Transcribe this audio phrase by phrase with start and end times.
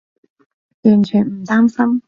[0.81, 1.99] 完全唔擔心